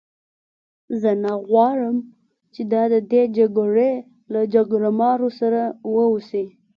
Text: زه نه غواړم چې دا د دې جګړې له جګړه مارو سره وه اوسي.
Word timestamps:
زه 1.01 1.11
نه 1.23 1.33
غواړم 1.47 1.97
چې 2.53 2.61
دا 2.71 2.83
د 2.93 2.95
دې 3.11 3.23
جګړې 3.37 3.91
له 4.33 4.41
جګړه 4.53 4.89
مارو 4.99 5.29
سره 5.39 5.61
وه 5.93 6.05
اوسي. 6.11 6.45